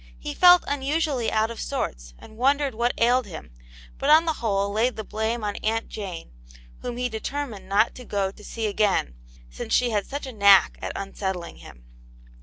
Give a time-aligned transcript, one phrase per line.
[0.17, 3.51] He felt unusually out of sorts, and wondered what ailed him,
[3.99, 6.31] but on the whole laid the blame on Aunt Jane,
[6.81, 9.13] whom he determined not to go to see again,
[9.51, 11.85] since she had such a knack at unsettling him.